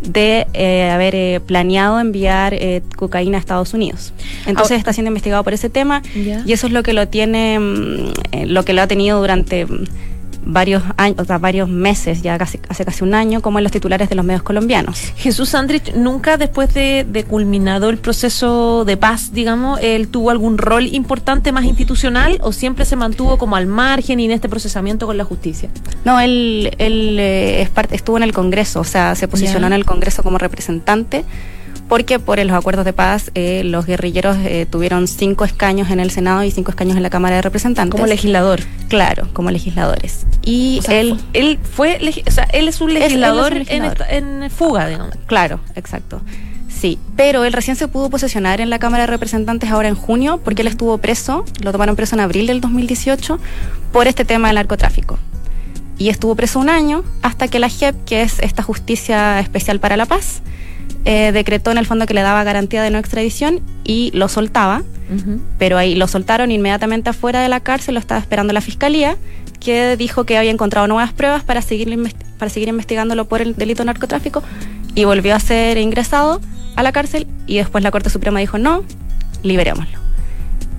[0.01, 4.13] de eh, haber eh, planeado enviar eh, cocaína a Estados Unidos.
[4.45, 7.59] Entonces Ah, está siendo investigado por ese tema y eso es lo que lo tiene,
[7.59, 9.67] mm, eh, lo que lo ha tenido durante
[10.45, 13.71] varios años, o sea, varios meses, ya casi, hace casi un año, como en los
[13.71, 14.99] titulares de los medios colombianos.
[15.15, 20.57] Jesús Sandrich nunca después de, de culminado el proceso de paz, digamos, él tuvo algún
[20.57, 25.05] rol importante más institucional o siempre se mantuvo como al margen y en este procesamiento
[25.05, 25.69] con la justicia.
[26.05, 29.73] No, él, él eh, es parte, estuvo en el Congreso, o sea, se posicionó en
[29.73, 31.25] el Congreso como representante,
[31.89, 36.11] porque por los acuerdos de paz eh, los guerrilleros eh, tuvieron cinco escaños en el
[36.11, 37.91] Senado y cinco escaños en la Cámara de Representantes.
[37.91, 38.61] Como legislador.
[38.87, 40.25] Claro, como legisladores.
[40.43, 43.19] Y O sea, él, fu- él fue, o sea, él es un él es un
[43.19, 43.53] legislador.
[43.67, 45.15] En, en fuga, digamos.
[45.25, 46.21] claro, exacto.
[46.69, 50.39] Sí, pero él recién se pudo posesionar en la Cámara de Representantes ahora en junio,
[50.45, 53.37] porque él estuvo preso, lo tomaron preso en abril del 2018,
[53.91, 55.17] por este tema del narcotráfico.
[55.97, 59.97] Y estuvo preso un año hasta que la JEP, que es esta Justicia Especial para
[59.97, 60.41] la Paz,
[61.05, 64.83] eh, decretó en el fondo que le daba garantía de no extradición y lo soltaba,
[65.57, 69.17] pero ahí lo soltaron inmediatamente afuera de la cárcel, lo estaba esperando la fiscalía,
[69.59, 73.81] que dijo que había encontrado nuevas pruebas para seguir, para seguir investigándolo por el delito
[73.81, 74.43] de narcotráfico
[74.95, 76.41] y volvió a ser ingresado
[76.75, 78.83] a la cárcel y después la Corte Suprema dijo no,
[79.43, 79.99] liberémoslo.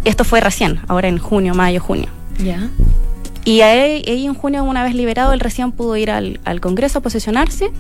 [0.05, 2.09] Esto fue recién, ahora en junio, mayo, junio.
[2.43, 2.71] Ya.
[3.45, 6.99] Y ahí, ahí en junio, una vez liberado, él recién pudo ir al, al Congreso
[6.99, 7.71] a posesionarse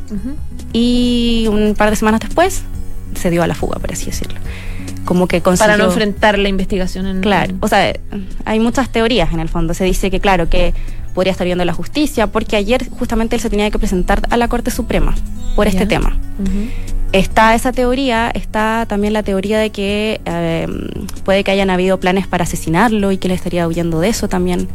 [0.73, 2.62] y un par de semanas después
[3.14, 4.38] se dio a la fuga, por así decirlo.
[5.05, 5.73] Como que consiguió...
[5.73, 7.92] Para no enfrentar la investigación en Claro, o sea,
[8.44, 9.75] hay muchas teorías en el fondo.
[9.75, 10.73] Se dice que, claro, que
[11.14, 14.49] podría estar viendo la justicia, porque ayer justamente él se tenía que presentar a la
[14.49, 15.14] Corte Suprema
[15.57, 15.88] por este Ya.
[15.88, 16.16] tema.
[16.38, 16.68] Ujú.
[17.12, 20.68] Está esa teoría, está también la teoría de que eh,
[21.25, 24.68] puede que hayan habido planes para asesinarlo y que él estaría huyendo de eso también.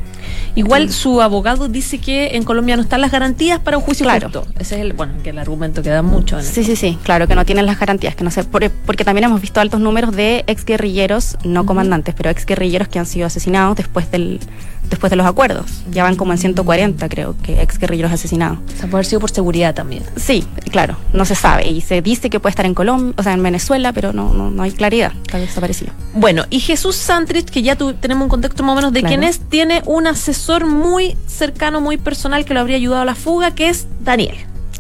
[0.54, 4.26] Igual su abogado dice que en Colombia no están las garantías para un juicio Claro.
[4.28, 4.48] justo.
[4.60, 6.38] Ese es el, bueno, que el argumento que da mucho.
[6.38, 8.70] en el- Sí, sí, sí, claro, que no tienen las garantías, que no sé, por-
[8.70, 13.28] porque también hemos visto altos números de exguerrilleros, no comandantes, pero exguerrilleros que han sido
[13.28, 14.42] asesinados después del
[14.90, 15.66] después de los acuerdos.
[15.92, 18.60] Ya van como en 140, creo, que exguerrilleros asesinados.
[18.60, 20.04] O sea, puede haber sido por seguridad también.
[20.16, 21.68] Sí, claro, no se sabe.
[21.68, 24.50] Y se dice que puede estar en Colombia, o sea, en Venezuela, pero no, no,
[24.52, 25.92] no hay claridad, está desaparecido.
[26.14, 29.10] Bueno, y Jesús Santrich, que ya tu- tenemos un contexto más o menos de Claro.
[29.16, 33.16] quién es, tiene un asesor muy cercano, muy personal que lo habría ayudado a la
[33.16, 34.36] fuga, que es Daniel.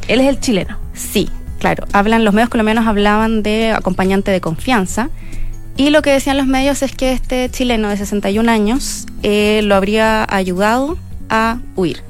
[0.07, 0.77] Él es el chileno.
[0.93, 1.85] Sí, claro.
[1.93, 5.09] Hablan, los medios colombianos hablaban de acompañante de confianza.
[5.77, 9.75] Y lo que decían los medios es que este chileno de 61 años eh, lo
[9.75, 10.97] habría ayudado
[11.29, 12.03] a huir.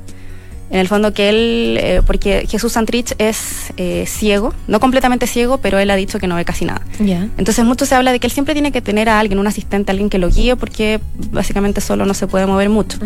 [0.72, 5.60] En el fondo que él, eh, porque Jesús Santrich es eh, ciego, no completamente ciego,
[5.60, 6.82] pero él ha dicho que no ve casi nada.
[7.00, 7.28] Ya.
[7.38, 9.92] Entonces mucho se habla de que él siempre tiene que tener a alguien, un asistente,
[9.92, 11.00] alguien que lo guíe, porque
[11.32, 12.98] básicamente solo no se puede mover mucho.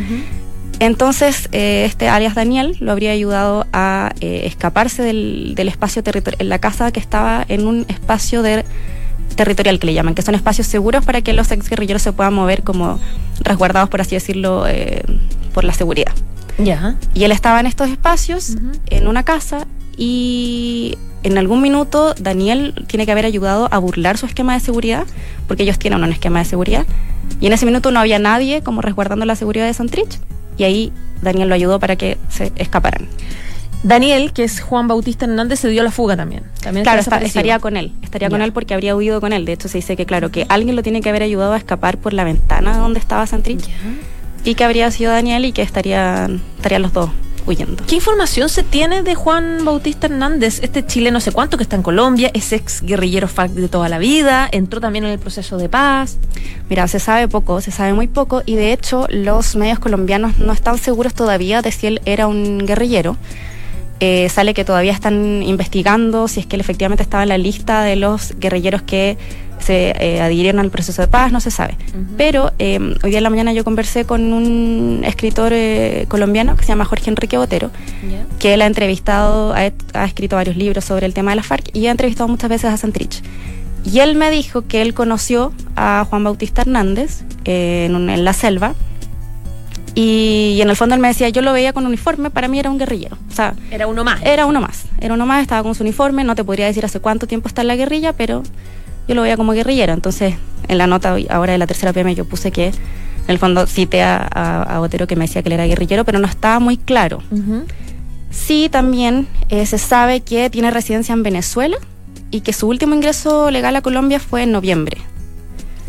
[0.80, 6.50] Entonces, eh, este alias Daniel lo habría ayudado a escaparse del, del espacio territorial, en
[6.50, 8.64] la casa que estaba en un espacio de
[9.36, 12.64] territorial que le llaman, que son espacios seguros para que los exguerrilleros se puedan mover
[12.64, 13.00] como
[13.42, 15.04] resguardados, por así decirlo, eh,
[15.54, 16.14] por la seguridad.
[17.14, 19.66] Y él estaba en estos espacios, en una casa,
[19.98, 25.06] y en algún minuto Daniel tiene que haber ayudado a burlar su esquema de seguridad,
[25.48, 26.86] porque ellos tienen un esquema de seguridad.
[27.42, 30.20] Y en ese minuto no había nadie como resguardando la seguridad de Santrich,
[30.58, 33.08] y ahí Daniel lo ayudó para que se escaparan.
[33.84, 36.44] Daniel, que es Juan Bautista Hernández, se dio la fuga también.
[36.62, 39.46] También Claro, está estaría con él, estaría con él porque habría huido con él.
[39.46, 41.98] De hecho, se dice que, claro, que alguien lo tiene que haber ayudado a escapar
[41.98, 43.70] por la ventana donde estaba Santrich,
[44.44, 47.10] y que habría sido Daniel y que estarían, estarían los dos
[47.46, 47.84] huyendo.
[47.88, 50.60] ¿Qué información se tiene de Juan Bautista Hernández?
[50.62, 53.90] Este chileno no sé cuánto que está en Colombia, es ex guerrillero FARC de toda
[53.90, 56.18] la vida, entró también en el proceso de paz.
[56.70, 60.54] Mira, se sabe poco, se sabe muy poco y de hecho los medios colombianos no
[60.54, 63.18] están seguros todavía de si él era un guerrillero.
[64.02, 67.84] Eh, sale que todavía están investigando si es que él efectivamente estaba en la lista
[67.84, 69.18] de los guerrilleros que
[69.60, 71.76] se eh, adhirieron al proceso de paz, no se sabe.
[71.90, 72.16] Ujú.
[72.18, 76.64] Pero eh, hoy día en la mañana yo conversé con un escritor eh, colombiano que
[76.64, 77.72] se llama Jorge Enrique Botero,
[78.10, 78.26] Ya.
[78.40, 81.70] que él ha entrevistado, ha, ha escrito varios libros sobre el tema de la FARC
[81.76, 83.22] y ha entrevistado muchas veces a Santrich.
[83.84, 88.24] Y él me dijo que él conoció a Juan Bautista Hernández eh, en, un- en
[88.24, 88.76] la selva
[89.96, 92.60] y, y en el fondo él me decía, yo lo veía con uniforme, para mí
[92.60, 93.18] era un guerrillero.
[93.30, 94.22] O sea, Era uno más.
[94.24, 97.00] era uno más, era uno más, estaba con su uniforme, no te podría decir hace
[97.00, 98.44] cuánto tiempo está en la guerrilla, pero
[99.08, 99.94] yo lo veía como guerrillero.
[99.94, 100.36] Entonces,
[100.68, 102.74] en la nota ahora de la tercera PM yo puse que en
[103.28, 106.20] el fondo cité a, a, a Botero que me decía que él era guerrillero, pero
[106.20, 107.22] no estaba muy claro.
[107.32, 107.64] Ujú.
[108.32, 111.78] Sí, también eh, se sabe que tiene residencia en Venezuela
[112.32, 114.98] y que su último ingreso legal a Colombia fue en noviembre.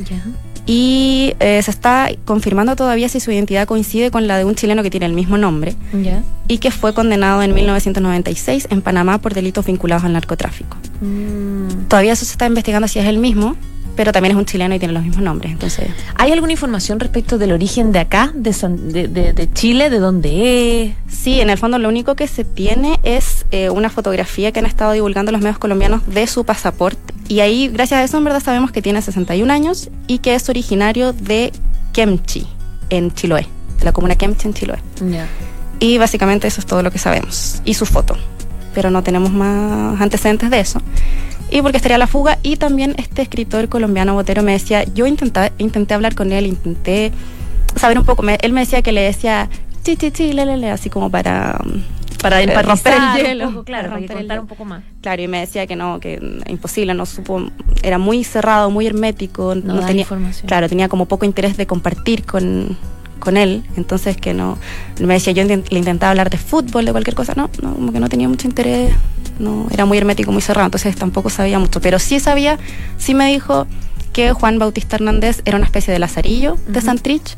[0.09, 0.23] Ya.
[0.67, 4.83] Y eh, se está confirmando todavía si su identidad coincide con la de un chileno
[4.83, 5.75] que tiene el mismo nombre
[6.49, 10.77] y que fue condenado en 1996 en Panamá por delitos vinculados al narcotráfico.
[11.01, 11.87] Mm.
[11.89, 13.57] Todavía eso se está investigando si es el mismo,
[14.01, 15.53] pero también es un chileno y tiene los mismos nombres.
[15.53, 19.91] Entonces, ¿Hay alguna información respecto del origen de acá, de, San- de, de- de Chile,
[19.91, 20.95] de dónde es?
[21.07, 24.65] sí, en el fondo lo único que se tiene es eh, una fotografía que han
[24.65, 27.13] estado divulgando los medios colombianos de su pasaporte.
[27.29, 30.49] Y ahí, gracias a eso, en verdad sabemos que tiene 61 años y que es
[30.49, 31.53] originario de
[31.93, 32.47] Kemchi,
[32.89, 33.47] en Chiloé,
[33.81, 34.79] de la comuna Kemchi en Chiloé.
[35.11, 35.27] Ya.
[35.79, 37.61] Y básicamente eso es todo lo que sabemos.
[37.67, 38.17] Y su foto.
[38.75, 40.81] Pero no tenemos más antecedentes de eso.
[41.51, 42.39] Y porque estaría la fuga.
[42.43, 47.13] Y también este escritor colombiano Botero me decía, yo intenté, intenté hablar con él, intenté
[47.77, 48.23] saber un poco.
[48.23, 49.49] Me- él me decía que le decía,
[49.83, 51.59] chi, chi, chi, le, le, le, así como para,
[52.23, 53.51] Para empatizar romper el un hielo.
[53.51, 54.83] poco, claro, para romper contar un poco más.
[55.01, 57.43] Claro, y me decía que no, que imposible, no supo,
[57.83, 60.47] era muy cerrado, muy hermético, No, no, tenía, información.
[60.47, 62.77] claro, tenía como poco interés de compartir con,
[63.21, 64.59] con él, entonces que no,
[64.99, 68.01] me decía, yo le intentaba hablar de fútbol, de cualquier cosa, no, no, como que
[68.01, 68.93] no tenía mucho interés,
[69.39, 72.59] no, era muy hermético, muy cerrado, entonces tampoco sabía mucho, pero sí sabía,
[72.99, 73.67] sí me dijo
[74.13, 76.81] que Juan Bautista Hernández era una especie de lazarillo de.
[76.81, 77.37] Santrich,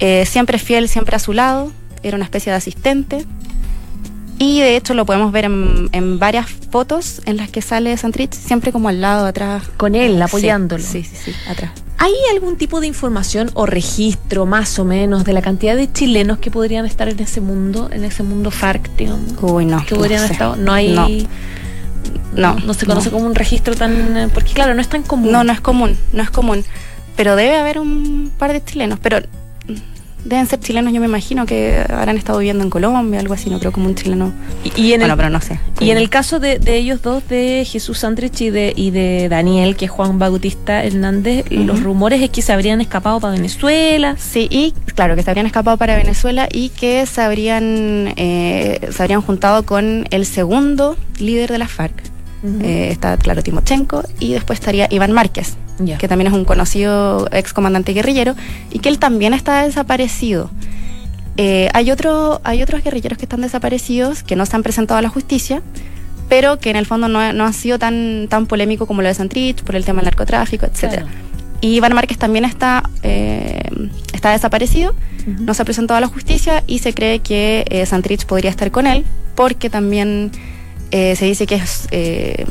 [0.00, 1.72] eh, siempre fiel, siempre a su lado,
[2.02, 3.24] era una especie de asistente.
[4.38, 8.32] Y de hecho lo podemos ver en, en varias fotos en las que sale Santrich,
[8.32, 9.62] siempre como al lado, atrás.
[9.76, 10.82] Con él, Sí, apoyándolo.
[10.82, 11.70] Sí, sí, sí, atrás.
[11.98, 16.38] ¿Hay algún tipo de información o registro más o menos de la cantidad de chilenos
[16.38, 19.32] que podrían estar en ese mundo, en ese mundo FARC, digamos?
[19.40, 19.84] Uy, no.
[19.86, 20.32] que podrían no sé.
[20.32, 20.56] estado.
[20.56, 21.28] No hay.
[22.34, 22.54] No.
[22.56, 23.16] No, se conoce no.
[23.16, 24.16] como un registro tan.
[24.16, 25.30] eh, Porque, claro, no es tan común.
[25.30, 26.64] No, no es común, no es común.
[27.16, 29.18] Pero debe haber un par de chilenos, pero
[30.24, 33.58] deben ser chilenos, yo me imagino que habrán estado viviendo en Colombia, algo así, no
[33.58, 34.32] creo como un chileno.
[34.64, 35.60] Y, y en bueno, el, pero no sé.
[35.80, 39.28] y en el caso de, de ellos dos, de Jesús Santrich y de, y de
[39.28, 44.16] Daniel, que es Juan Bautista Hernández, los rumores es que se habrían escapado para Venezuela.
[44.18, 49.02] Sí, y claro, que se habrían escapado para Venezuela y que se habrían, eh, se
[49.02, 52.13] habrían juntado con el segundo líder de la FARC.
[52.44, 55.56] Eh, está, claro, Timochenko, y después estaría Iván Márquez,
[55.98, 58.34] que también es un conocido ex comandante guerrillero,
[58.70, 60.50] y que él también está desaparecido.
[61.36, 65.02] Eh, hay, otro, hay otros guerrilleros que están desaparecidos, que no se han presentado a
[65.02, 65.62] la justicia,
[66.28, 69.14] pero que en el fondo no, no han sido tan, tan polémico como lo de
[69.14, 70.66] Santrich, por el tema del narcotráfico.
[70.78, 71.06] Claro.
[71.60, 73.62] Y Iván Márquez también está, eh,
[74.12, 74.94] está desaparecido,
[75.26, 78.70] no se ha presentado a la justicia y se cree que eh, Santrich podría estar
[78.70, 79.04] con él,
[79.34, 80.30] porque también
[80.90, 82.44] eh, se dice que es, eh,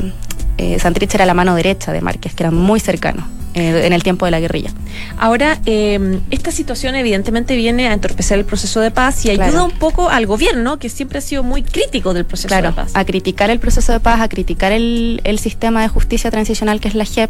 [0.58, 4.02] eh, Santrich era la mano derecha de Márquez, que eran muy cercanos eh, en el
[4.04, 4.72] tiempo de la guerrilla.
[5.18, 9.66] Ahora, eh, esta situación evidentemente viene a entorpecer el proceso de paz y ayuda Claro.
[9.66, 12.92] un poco al gobierno, que siempre ha sido muy crítico del proceso Claro, de paz.
[12.96, 16.88] a criticar el proceso de paz, a criticar el, el sistema de justicia transicional que
[16.88, 17.30] es la JEP,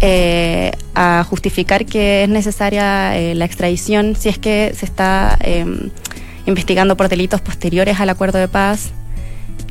[0.00, 5.64] eh, a justificar que es necesaria eh, la extradición si es que se está eh,
[6.46, 8.90] investigando por delitos posteriores al acuerdo de paz.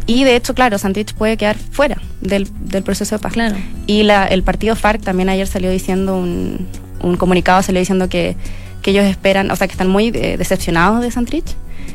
[0.06, 3.34] Y de hecho, claro, Santrich puede quedar fuera del, del proceso de paz.
[3.34, 3.56] Claro.
[3.88, 6.68] Y la, el partido FARC también ayer salió diciendo un,
[7.02, 8.36] un comunicado, salió diciendo que,
[8.82, 11.46] que ellos esperan, o sea, que están muy eh, decepcionados de Santrich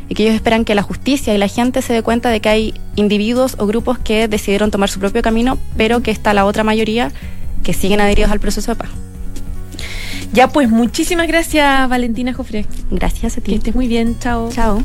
[0.08, 2.48] y que ellos esperan que la justicia y la gente se dé cuenta de que
[2.48, 6.62] hay individuos o grupos que decidieron tomar su propio camino, pero que está la otra
[6.62, 7.10] mayoría
[7.62, 8.90] que siguen adheridos al proceso de paz.
[10.32, 12.66] Ya, pues muchísimas gracias, Valentina Jofre.
[12.90, 13.54] Gracias a Que ti.
[13.54, 14.18] estés muy bien.
[14.18, 14.50] Chao.
[14.52, 14.82] Chao.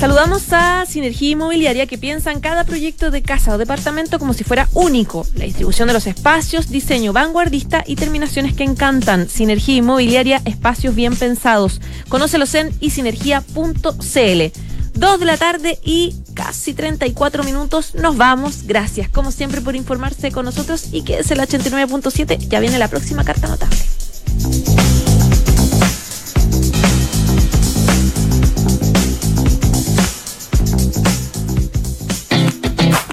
[0.00, 4.44] Saludamos a Sinergia Inmobiliaria que piensa en cada proyecto de casa o departamento como si
[4.44, 5.26] fuera único.
[5.34, 9.28] La distribución de los espacios, diseño vanguardista y terminaciones que encantan.
[9.28, 11.82] Sinergia Inmobiliaria, espacios bien pensados.
[12.08, 14.58] Conócelos en isinergia.cl.
[14.94, 17.94] Dos de la tarde y casi 34 minutos.
[17.94, 18.62] Nos vamos.
[18.64, 22.38] Gracias, como siempre, por informarse con nosotros y que es el 89.7.
[22.48, 23.76] Ya viene la próxima carta notable.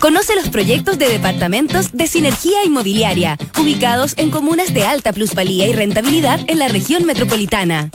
[0.07, 5.73] Conoce los proyectos de departamentos de Sinergia Inmobiliaria, ubicados en comunas de alta plusvalía y
[5.73, 7.89] rentabilidad en la región metropolitana.